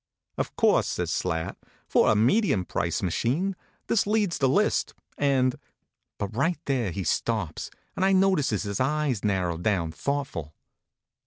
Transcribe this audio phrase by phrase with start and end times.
[0.39, 1.57] "Of course," says Slat,"
[1.87, 3.55] for a medium priced machine,
[3.85, 5.55] this leads the list, and
[6.17, 10.55] But right there he stops, and I notices his eyes narrow down thoughtful.